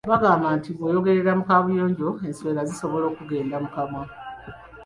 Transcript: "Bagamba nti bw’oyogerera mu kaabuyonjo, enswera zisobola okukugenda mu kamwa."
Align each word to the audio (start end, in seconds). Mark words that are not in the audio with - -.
"Bagamba 0.11 0.47
nti 0.57 0.69
bw’oyogerera 0.75 1.31
mu 1.39 1.43
kaabuyonjo, 1.49 2.07
enswera 2.27 2.61
zisobola 2.69 3.05
okukugenda 3.07 3.55
mu 3.63 3.69
kamwa." 3.75 4.03